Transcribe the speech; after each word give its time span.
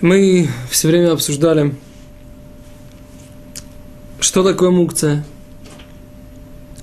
Мы 0.00 0.48
все 0.70 0.86
время 0.86 1.10
обсуждали, 1.10 1.74
что 4.20 4.44
такое 4.44 4.70
мукция, 4.70 5.24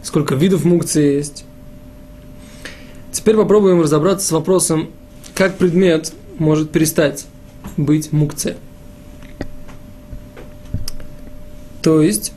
сколько 0.04 0.36
видов 0.36 0.66
мукции 0.66 1.16
есть. 1.16 1.46
Теперь 3.14 3.38
попробуем 3.38 3.80
разобраться 3.80 4.28
с 4.28 4.32
вопросом, 4.32 4.90
как 5.34 5.58
предмет 5.58 6.12
может 6.40 6.72
перестать 6.72 7.26
быть 7.78 8.12
мукцией. 8.12 8.58
То 11.82 12.02
есть, 12.02 12.34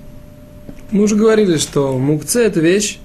мы 0.92 1.02
уже 1.02 1.16
говорили, 1.16 1.56
что 1.56 1.98
мукце– 1.98 2.40
это 2.44 2.60
вещь, 2.60 3.00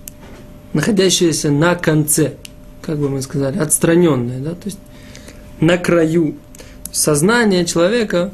находящаяся 0.74 1.50
на 1.50 1.74
конце, 1.74 2.36
как 2.84 3.00
бы 3.00 3.10
мы 3.10 3.24
сказали, 3.24 3.58
отстраненная, 3.58 4.40
да, 4.42 4.52
то 4.52 4.66
есть 4.66 4.80
на 5.60 5.80
краю 5.80 6.36
сознание 6.94 7.66
человека 7.66 8.32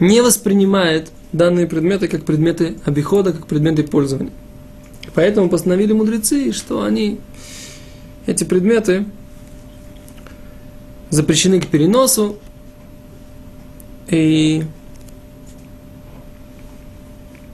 не 0.00 0.20
воспринимает 0.20 1.10
данные 1.32 1.66
предметы 1.66 2.08
как 2.08 2.24
предметы 2.24 2.76
обихода, 2.84 3.32
как 3.32 3.46
предметы 3.46 3.84
пользования. 3.84 4.32
Поэтому 5.14 5.48
постановили 5.48 5.92
мудрецы, 5.92 6.52
что 6.52 6.82
они, 6.82 7.20
эти 8.26 8.44
предметы, 8.44 9.06
запрещены 11.10 11.60
к 11.60 11.68
переносу, 11.68 12.36
и 14.08 14.64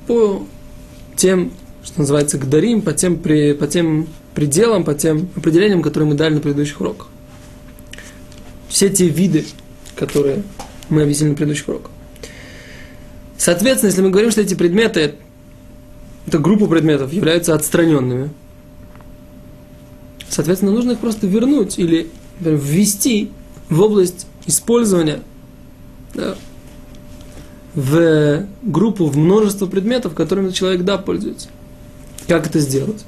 по 0.07 0.47
тем, 1.17 1.53
что 1.83 2.01
называется, 2.01 2.39
гдарим, 2.39 2.81
по 2.81 2.93
тем, 2.93 3.19
при, 3.19 3.53
по 3.53 3.67
тем 3.67 4.09
пределам, 4.35 4.85
по 4.85 4.95
тем 4.95 5.29
определениям, 5.37 5.83
которые 5.83 6.09
мы 6.09 6.15
дали 6.15 6.35
на 6.35 6.41
предыдущих 6.41 6.81
уроках. 6.81 7.09
Все 8.69 8.89
те 8.89 9.09
виды 9.09 9.45
которые 9.97 10.43
мы 10.89 11.03
объяснили 11.03 11.31
на 11.31 11.37
предыдущих 11.37 11.69
уроках. 11.69 11.91
Соответственно, 13.37 13.91
если 13.91 14.03
мы 14.03 14.11
говорим, 14.11 14.31
что 14.31 14.41
эти 14.41 14.55
предметы, 14.55 15.15
эта 16.27 16.39
группа 16.39 16.67
предметов 16.67 17.13
являются 17.13 17.55
отстраненными, 17.55 18.31
соответственно, 20.29 20.73
нужно 20.73 20.93
их 20.93 20.99
просто 20.99 21.27
вернуть 21.27 21.79
или 21.79 22.11
например, 22.39 22.61
ввести 22.61 23.31
в 23.69 23.81
область 23.81 24.27
использования 24.47 25.23
да, 26.15 26.37
в 27.75 28.47
группу, 28.63 29.07
в 29.07 29.17
множество 29.17 29.67
предметов, 29.67 30.15
которыми 30.15 30.51
человек 30.51 30.83
да 30.83 30.99
пользуется. 30.99 31.49
Как 32.27 32.47
это 32.47 32.59
сделать? 32.61 33.05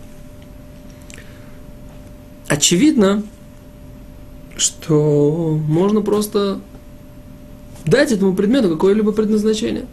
Очевидно, 2.48 3.22
что 4.56 5.59
можно 5.66 6.00
просто 6.00 6.61
дать 7.89 8.12
этому 8.12 8.34
предмету 8.34 8.70
какое-либо 8.70 9.12
предназначение. 9.12 9.86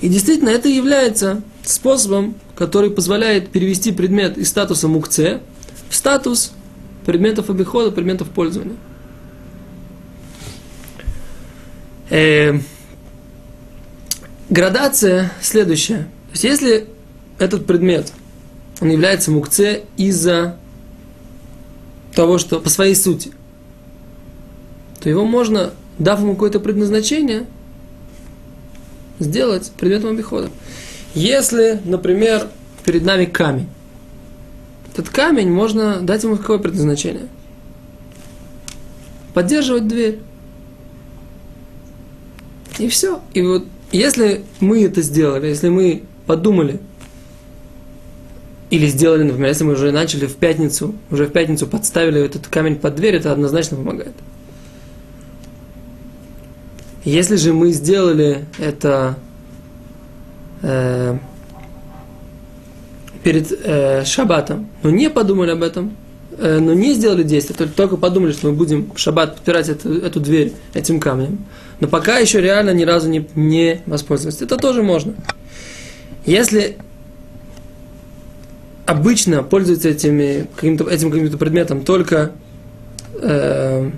И 0.00 0.08
действительно, 0.08 0.50
это 0.50 0.68
является 0.68 1.42
способом, 1.62 2.34
который 2.56 2.90
позволяет 2.90 3.50
перевести 3.50 3.92
предмет 3.92 4.38
из 4.38 4.48
статуса 4.48 4.88
мукце 4.88 5.40
в 5.88 5.94
статус 5.94 6.52
предметов 7.06 7.50
обихода, 7.50 7.90
предметов 7.90 8.28
пользования. 8.28 8.76
Э, 12.10 12.58
градация 14.50 15.32
следующая. 15.40 15.98
То 15.98 16.32
есть, 16.32 16.44
если 16.44 16.86
этот 17.38 17.66
предмет, 17.66 18.12
он 18.80 18.90
является 18.90 19.30
мукце 19.30 19.82
из-за 19.96 20.56
того, 22.14 22.38
что 22.38 22.60
по 22.60 22.68
своей 22.68 22.94
сути, 22.94 23.32
то 25.00 25.08
его 25.08 25.24
можно 25.24 25.72
дав 25.98 26.20
ему 26.20 26.34
какое-то 26.34 26.60
предназначение, 26.60 27.46
сделать 29.18 29.70
предметом 29.78 30.10
обихода. 30.10 30.50
Если, 31.14 31.80
например, 31.84 32.48
перед 32.84 33.04
нами 33.04 33.24
камень, 33.24 33.68
этот 34.92 35.08
камень 35.08 35.50
можно 35.50 36.00
дать 36.00 36.22
ему 36.24 36.36
какое 36.36 36.58
предназначение? 36.58 37.28
Поддерживать 39.32 39.88
дверь. 39.88 40.20
И 42.78 42.88
все. 42.88 43.20
И 43.32 43.42
вот 43.42 43.64
если 43.92 44.44
мы 44.60 44.84
это 44.84 45.02
сделали, 45.02 45.46
если 45.46 45.68
мы 45.68 46.02
подумали, 46.26 46.80
или 48.70 48.86
сделали, 48.88 49.22
например, 49.22 49.48
если 49.48 49.64
мы 49.64 49.74
уже 49.74 49.92
начали 49.92 50.26
в 50.26 50.34
пятницу, 50.34 50.94
уже 51.10 51.26
в 51.26 51.30
пятницу 51.30 51.66
подставили 51.66 52.24
этот 52.24 52.48
камень 52.48 52.76
под 52.76 52.96
дверь, 52.96 53.14
это 53.14 53.30
однозначно 53.30 53.76
помогает. 53.76 54.14
Если 57.04 57.36
же 57.36 57.52
мы 57.52 57.70
сделали 57.72 58.46
это 58.58 59.16
э, 60.62 61.18
перед 63.22 63.52
э, 63.52 64.04
шаббатом, 64.04 64.68
но 64.82 64.90
не 64.90 65.10
подумали 65.10 65.50
об 65.50 65.62
этом, 65.62 65.96
э, 66.38 66.58
но 66.60 66.72
не 66.72 66.94
сделали 66.94 67.22
действие, 67.22 67.56
только, 67.56 67.74
только 67.74 67.96
подумали, 67.98 68.32
что 68.32 68.48
мы 68.48 68.54
будем 68.54 68.90
в 68.94 68.98
шаббат 68.98 69.34
подпирать 69.34 69.68
эту, 69.68 69.92
эту 69.98 70.20
дверь 70.20 70.54
этим 70.72 70.98
камнем, 70.98 71.44
но 71.80 71.88
пока 71.88 72.18
еще 72.18 72.40
реально 72.40 72.70
ни 72.70 72.84
разу 72.84 73.10
не, 73.10 73.26
не 73.34 73.82
воспользоваться. 73.84 74.44
Это 74.44 74.56
тоже 74.56 74.82
можно. 74.82 75.14
Если 76.24 76.78
обычно 78.86 79.42
пользуются 79.42 79.90
этими, 79.90 80.46
каким-то, 80.54 80.88
этим 80.88 81.10
каким-то 81.10 81.36
предметом 81.36 81.84
только 81.84 82.32
э, 83.20 83.90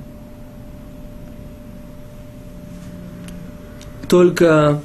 только, 4.08 4.80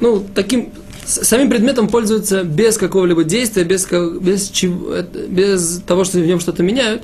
ну, 0.00 0.24
таким, 0.34 0.72
самим 1.04 1.48
предметом 1.50 1.88
пользуются 1.88 2.44
без 2.44 2.76
какого-либо 2.76 3.24
действия, 3.24 3.64
без, 3.64 3.86
без, 4.20 4.48
чего, 4.48 5.02
без 5.02 5.82
того, 5.86 6.04
что 6.04 6.18
в 6.18 6.26
нем 6.26 6.40
что-то 6.40 6.62
меняют, 6.62 7.02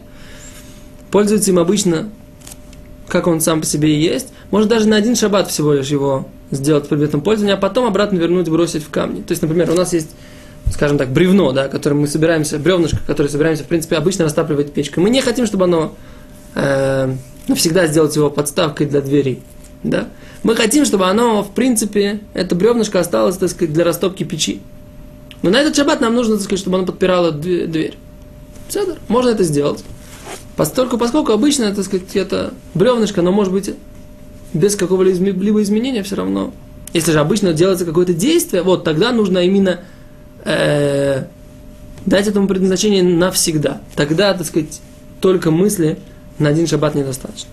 пользуются 1.10 1.50
им 1.50 1.58
обычно, 1.58 2.10
как 3.08 3.26
он 3.26 3.40
сам 3.40 3.60
по 3.60 3.66
себе 3.66 3.94
и 3.94 4.00
есть. 4.00 4.28
Может 4.50 4.68
даже 4.68 4.88
на 4.88 4.96
один 4.96 5.16
шаббат 5.16 5.50
всего 5.50 5.72
лишь 5.72 5.88
его 5.88 6.26
сделать 6.50 6.88
предметом 6.88 7.20
пользования, 7.20 7.54
а 7.54 7.58
потом 7.58 7.86
обратно 7.86 8.16
вернуть, 8.16 8.48
бросить 8.48 8.84
в 8.84 8.90
камни. 8.90 9.22
То 9.22 9.32
есть, 9.32 9.42
например, 9.42 9.70
у 9.70 9.74
нас 9.74 9.92
есть, 9.92 10.10
скажем 10.72 10.98
так, 10.98 11.10
бревно, 11.10 11.52
да, 11.52 11.68
которое 11.68 11.96
мы 11.96 12.06
собираемся, 12.06 12.58
бревнышко, 12.58 12.98
которое 13.06 13.28
собираемся, 13.28 13.64
в 13.64 13.66
принципе, 13.66 13.96
обычно 13.96 14.24
растапливать 14.24 14.72
печкой. 14.72 15.02
Мы 15.02 15.10
не 15.10 15.20
хотим, 15.20 15.46
чтобы 15.46 15.64
оно 15.64 15.94
э, 16.54 17.14
навсегда 17.48 17.86
сделать 17.86 18.14
его 18.16 18.30
подставкой 18.30 18.86
для 18.86 19.00
дверей. 19.00 19.42
Да? 19.84 20.08
Мы 20.42 20.56
хотим, 20.56 20.84
чтобы 20.84 21.06
оно, 21.06 21.42
в 21.42 21.52
принципе, 21.52 22.20
это 22.32 22.54
бревнышко 22.54 22.98
осталось, 22.98 23.36
так 23.36 23.50
сказать, 23.50 23.72
для 23.72 23.84
растопки 23.84 24.24
печи. 24.24 24.60
Но 25.42 25.50
на 25.50 25.58
этот 25.58 25.76
шаббат 25.76 26.00
нам 26.00 26.14
нужно, 26.14 26.34
так 26.34 26.44
сказать, 26.44 26.60
чтобы 26.60 26.78
оно 26.78 26.86
подпирало 26.86 27.30
дверь. 27.30 27.96
Все, 28.68 28.96
можно 29.08 29.28
это 29.28 29.44
сделать. 29.44 29.84
Поскольку, 30.56 30.98
поскольку 30.98 31.32
обычно, 31.32 31.74
так 31.74 31.84
сказать, 31.84 32.16
это 32.16 32.54
бревнышко, 32.74 33.22
но 33.22 33.30
может 33.30 33.52
быть 33.52 33.74
без 34.54 34.76
какого-либо 34.76 35.62
изменения 35.62 36.02
все 36.02 36.16
равно. 36.16 36.52
Если 36.92 37.12
же 37.12 37.20
обычно 37.20 37.52
делается 37.52 37.84
какое-то 37.84 38.14
действие, 38.14 38.62
вот 38.62 38.84
тогда 38.84 39.12
нужно 39.12 39.38
именно 39.38 39.80
э, 40.44 41.24
дать 42.06 42.28
этому 42.28 42.46
предназначение 42.46 43.02
навсегда. 43.02 43.80
Тогда, 43.96 44.32
так 44.32 44.46
сказать, 44.46 44.80
только 45.20 45.50
мысли 45.50 45.98
на 46.38 46.50
один 46.50 46.66
шаббат 46.66 46.94
недостаточно. 46.94 47.50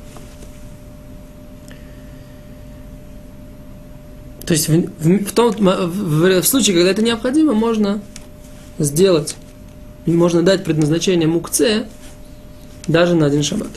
То 4.52 4.56
есть 4.56 4.68
в, 4.68 4.74
в, 4.74 5.26
в, 5.28 5.32
том, 5.32 5.52
в, 5.54 6.42
в 6.42 6.44
случае, 6.44 6.76
когда 6.76 6.92
это 6.92 7.02
необходимо, 7.02 7.54
можно 7.54 8.02
сделать, 8.80 9.38
можно 10.06 10.44
дать 10.44 10.66
предназначение 10.66 11.26
мукце 11.26 11.88
даже 12.86 13.16
на 13.16 13.28
один 13.28 13.44
шаббат. 13.44 13.70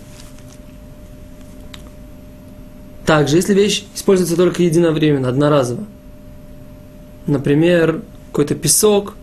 Также, 3.07 3.37
если 3.37 3.55
вещь 3.55 3.85
используется 3.95 4.35
только 4.35 4.65
единовременно, 4.65 5.29
одноразово, 5.29 5.85
например, 7.29 8.03
какой-то 8.33 8.57
песок 8.57 9.15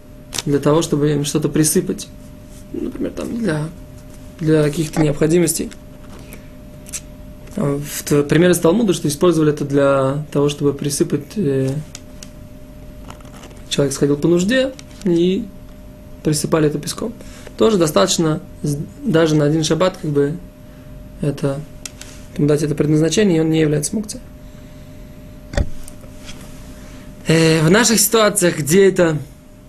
для 0.45 0.59
того, 0.59 0.81
чтобы 0.81 1.11
им 1.11 1.25
что-то 1.25 1.49
присыпать, 1.49 2.07
например, 2.71 3.11
там 3.11 3.37
для, 3.37 3.67
для 4.39 4.63
каких-то 4.63 5.01
необходимостей– 5.01 5.69
в 7.55 8.23
пример 8.23 8.51
из 8.51 8.59
Талмуда, 8.59 8.93
что 8.93 9.07
использовали 9.07 9.51
это 9.51 9.65
для 9.65 10.25
того, 10.31 10.49
чтобы 10.49 10.73
присыпать... 10.73 11.35
Э, 11.35 11.69
человек 13.69 13.93
сходил 13.93 14.17
по 14.17 14.27
нужде 14.27 14.71
и 15.05 15.45
присыпали 16.23 16.67
это 16.67 16.79
песком. 16.79 17.13
Тоже 17.57 17.77
достаточно, 17.77 18.41
даже 19.03 19.35
на 19.35 19.45
один 19.45 19.63
шаббат, 19.63 19.97
как 20.01 20.11
бы, 20.11 20.37
это, 21.21 21.59
дать 22.37 22.63
это 22.63 22.75
предназначение, 22.75 23.37
и 23.37 23.41
он 23.41 23.49
не 23.49 23.59
является 23.59 23.95
мукцией. 23.95 24.23
Э, 27.27 27.61
в 27.65 27.69
наших 27.69 27.99
ситуациях, 27.99 28.59
где 28.59 28.87
это 28.87 29.17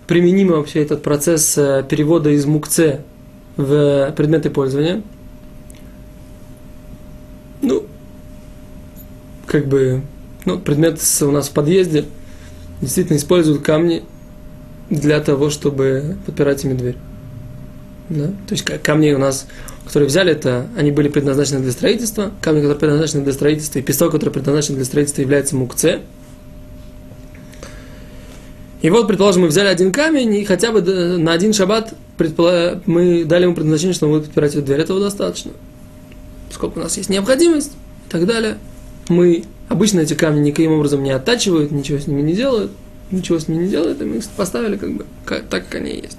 применимо 0.07 0.55
вообще 0.55 0.81
этот 0.81 1.03
процесс 1.03 1.57
э, 1.57 1.85
перевода 1.87 2.29
из 2.29 2.45
мукце 2.45 3.01
в 3.57 4.13
предметы 4.15 4.49
пользования– 4.49 5.01
как 9.45 9.67
бы, 9.67 10.01
ну, 10.45 10.59
предмет 10.59 10.99
у 11.21 11.31
нас 11.31 11.49
в 11.49 11.51
подъезде 11.51 12.05
действительно 12.81 13.17
используют 13.17 13.61
камни 13.61 14.03
для 14.89 15.19
того, 15.21 15.49
чтобы 15.49 16.17
подпирать 16.25 16.63
ими 16.65 16.73
дверь. 16.73 16.97
Да? 18.09 18.27
То 18.27 18.51
есть 18.51 18.63
камни 18.63 19.11
у 19.11 19.17
нас, 19.17 19.47
которые 19.85 20.07
взяли, 20.07 20.31
это 20.31 20.67
они 20.77 20.91
были 20.91 21.07
предназначены 21.07 21.61
для 21.61 21.71
строительства, 21.71 22.31
камни, 22.41 22.59
которые 22.59 22.79
предназначены 22.79 23.23
для 23.23 23.33
строительства, 23.33 23.79
и 23.79 23.81
песок, 23.81 24.11
который 24.11 24.29
предназначен 24.31 24.75
для 24.75 24.85
строительства, 24.85 25.21
является 25.21 25.55
мукце. 25.55 26.01
И 28.81 28.89
вот, 28.89 29.07
предположим, 29.07 29.43
мы 29.43 29.47
взяли 29.47 29.67
один 29.67 29.93
камень, 29.93 30.35
и 30.35 30.43
хотя 30.43 30.73
бы 30.73 30.81
на 30.81 31.31
один 31.31 31.53
шаббат 31.53 31.93
мы 32.85 33.23
дали 33.23 33.43
ему 33.43 33.55
предназначение, 33.55 33.93
что 33.93 34.07
он 34.07 34.13
будет 34.13 34.25
подпирать 34.25 34.55
эту 34.55 34.65
дверь. 34.65 34.81
Этого 34.81 34.99
достаточно. 34.99 35.51
Сколько 36.53 36.77
у 36.77 36.81
нас 36.81 36.97
есть 36.97 37.09
необходимость 37.09 37.71
и 38.07 38.11
так 38.11 38.27
далее. 38.27 38.57
Мы 39.09 39.43
обычно 39.69 40.01
эти 40.01 40.13
камни 40.13 40.39
никаким 40.39 40.73
образом 40.73 41.01
не 41.03 41.09
оттачивают, 41.09 41.71
ничего 41.71 41.97
с 41.97 42.05
ними 42.05 42.21
не 42.21 42.33
делают, 42.33 42.71
ничего 43.09 43.39
с 43.39 43.47
ними 43.47 43.63
не 43.63 43.69
делают, 43.69 44.01
и 44.01 44.05
мы 44.05 44.17
их 44.17 44.25
поставили 44.29 44.77
как 44.77 44.93
бы 44.93 45.05
как, 45.25 45.47
так, 45.47 45.65
как 45.65 45.81
они 45.81 45.95
есть. 45.95 46.17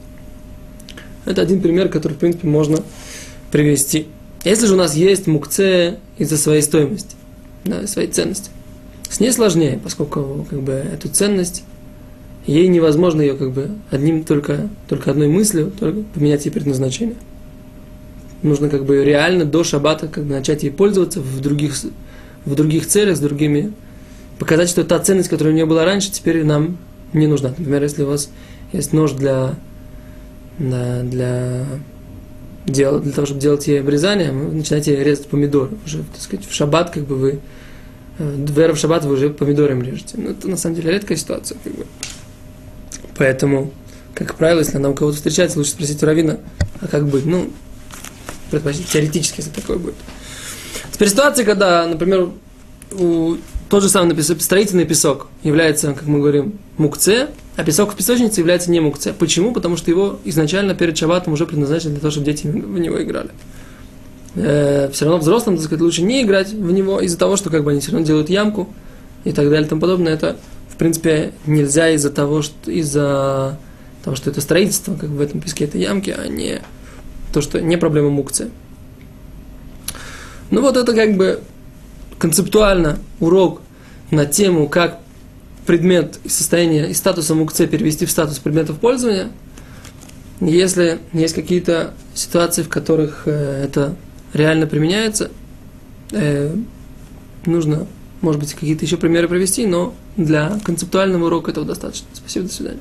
Это 1.25 1.40
один 1.40 1.60
пример, 1.60 1.88
который, 1.88 2.14
в 2.14 2.19
принципе, 2.19 2.48
можно 2.48 2.78
привести. 3.52 4.08
Если 4.44 4.66
же 4.66 4.75
у 4.75 4.76
нас 4.76 4.94
есть 4.94 5.26
мукце 5.26 5.98
из-за 6.19 6.36
своей 6.36 6.62
стоимости, 6.62 7.16
да, 7.64 7.86
своей 7.86 8.08
ценности, 8.08 8.50
с 9.08 9.20
ней 9.20 9.31
сложнее, 9.31 9.81
поскольку 9.82 10.46
как 10.50 10.60
бы, 10.60 10.72
эту 10.72 11.08
ценность 11.08 11.62
ей 12.44 12.66
невозможно 12.66 13.22
ее 13.22 13.34
как 13.34 13.52
бы 13.52 13.70
одним 13.90 14.25
только, 14.25 14.69
только 14.88 15.12
одной 15.12 15.28
мыслью 15.28 15.72
только 15.78 16.02
поменять 16.12 16.44
ей 16.44 16.50
предназначение. 16.50 17.16
Нужно 18.44 18.69
как 18.69 18.85
бы 18.85 19.02
реально 19.02 19.46
до 19.46 19.64
шаббата 19.64 20.06
как 20.06 20.25
бы 20.25 20.35
начать 20.35 20.62
ей 20.62 20.70
пользоваться 20.70 21.20
в 21.20 21.41
других, 21.41 21.75
в 22.44 22.55
других 22.55 22.87
целях, 22.87 23.17
с 23.17 23.20
другими. 23.20 23.73
Показать, 24.38 24.69
что 24.69 24.85
та 24.85 24.99
ценность, 24.99 25.31
которая 25.31 25.52
у 25.52 25.56
нее 25.56 25.64
была 25.64 25.87
раньше, 25.87 26.12
теперь 26.12 26.44
нам 26.44 26.76
не 27.14 27.26
нужна. 27.26 27.49
Например, 27.49 27.82
если 27.82 28.02
у 28.02 28.06
вас 28.06 28.29
есть 28.73 28.93
нож 28.93 29.12
для, 29.12 29.55
для, 30.58 31.00
для, 31.02 31.67
дел, 32.67 33.00
для 33.00 33.12
того, 33.12 33.26
чтобы 33.26 33.41
делать 33.41 33.67
ей 33.67 33.81
обрезание, 33.81 34.31
вы 34.31 34.55
начинаете 34.55 35.02
резать 35.02 35.26
помидоры. 35.26 35.70
Уже, 35.87 35.99
так 36.12 36.20
сказать, 36.20 36.46
в 36.46 36.52
шаббат 36.52 36.91
как 36.91 37.05
бы 37.05 37.17
вы 37.17 37.41
в 38.19 38.73
в 38.73 38.76
шаббат 38.76 39.06
вы 39.06 39.14
уже 39.14 39.31
помидором 39.31 39.82
режете. 39.82 40.19
Но 40.19 40.31
это 40.31 40.49
на 40.49 40.56
самом 40.56 40.76
деле 40.76 40.93
редкая 40.93 41.17
ситуация. 41.17 41.56
Как 41.64 41.75
бы. 41.75 41.87
Поэтому, 43.17 43.73
как 44.14 44.35
правило, 44.35 44.58
если 44.58 44.79
нам 44.79 44.94
кого-то 44.94 45.17
встречается, 45.17 45.58
лучше 45.58 45.73
спросить 45.73 46.02
у 46.02 46.06
Равина, 46.06 46.38
а 46.81 46.88
как 46.88 47.08
быть? 47.08 47.25
Ну, 47.25 47.49
предпочтить 48.55 48.89
теоретически, 48.89 49.41
если 49.41 49.51
такое 49.51 49.79
будет. 49.79 49.95
Теперь 50.93 51.09
ситуация, 51.09 51.45
когда, 51.45 51.87
например, 51.87 52.31
у, 52.93 53.37
тот 53.69 53.83
же 53.83 53.89
самый 53.89 54.21
строительный 54.23 54.85
песок 54.85 55.29
является, 55.43 55.93
как 55.93 56.06
мы 56.06 56.21
говорим, 56.21 56.59
мукце, 56.77 57.29
а 57.56 57.65
песок 57.65 57.93
в 57.93 57.97
песочнице 57.97 58.41
является 58.41 58.71
не 58.71 58.81
мукце. 58.81 59.12
Почему? 59.12 59.53
Потому 59.53 59.77
что 59.77 59.91
его 59.91 60.19
изначально 60.25 60.75
перед 60.75 60.97
шабатом 60.97 61.33
уже 61.33 61.47
предназначили 61.47 61.91
для 61.91 62.01
того, 62.01 62.11
чтобы 62.11 62.27
дети 62.27 62.47
в 62.47 62.79
него 62.79 63.03
играли. 63.03 63.31
Э, 64.37 64.91
все 64.93 65.05
равно 65.05 65.21
взрослым, 65.21 65.56
так 65.56 65.65
сказать, 65.65 65.83
лучше 65.83 66.03
не 66.03 66.23
играть 66.23 66.51
в 66.53 66.73
него 66.73 67.01
из-за 67.01 67.19
того, 67.19 67.37
что 67.37 67.51
как 67.51 67.65
бы 67.65 67.71
они 67.71 67.81
все 67.81 67.93
равно 67.93 68.06
делают 68.06 68.29
ямку 68.29 68.69
и 69.25 69.33
так 69.33 69.49
далее 69.49 69.67
и 69.67 69.69
тому 69.69 69.81
подобное. 69.81 70.15
Это 70.15 70.37
в 70.75 70.77
принципе, 70.77 71.33
нельзя 71.47 71.91
из-за 71.91 72.11
того, 72.11 72.43
что 72.43 72.69
из-за 72.69 73.56
того, 74.03 74.17
что 74.17 74.31
это 74.31 74.41
строительство, 74.41 74.97
как 74.97 75.09
в 75.09 75.21
этом 75.21 75.41
песке, 75.41 75.67
это 75.67 75.79
ямки, 75.79 76.11
а 76.11 76.27
не 76.27 76.62
то, 77.34 77.42
что 77.42 77.60
не 77.60 77.76
проблема 77.76 78.10
мукции. 78.10 78.50
Ну 80.50 80.62
вот 80.62 80.76
это 80.76 80.94
как 80.94 81.16
бы 81.16 81.40
концептуально 82.19 82.98
урок 83.20 83.60
на 84.10 84.25
тему, 84.25 84.69
как 84.69 85.00
предмет 85.66 86.19
из 86.25 86.34
состояния, 86.34 86.88
из 86.88 86.98
статуса 86.98 87.34
мукце 87.34 87.66
перевести 87.66 88.06
в 88.06 88.10
статус 88.10 88.38
предметов 88.38 88.78
пользования. 88.78 89.28
Если 90.40 90.98
есть 91.12 91.34
какие-то 91.34 91.94
ситуации, 92.14 92.62
в 92.62 92.69
которых 92.69 93.22
э, 93.26 93.64
это 93.64 93.94
реально 94.32 94.66
применяется, 94.66 95.31
э, 96.12 96.54
нужно 97.46 97.86
может 98.25 98.40
быть, 98.40 98.54
какие-то 98.54 98.84
еще 98.84 98.96
примеры 98.96 99.28
привести, 99.28 99.66
но 99.66 99.94
для 100.16 100.58
концептуального 100.64 101.26
урока 101.26 101.50
этого 101.50 101.66
достаточно. 101.66 102.06
Спасибо, 102.14 102.46
до 102.46 102.52
свидания. 102.52 102.81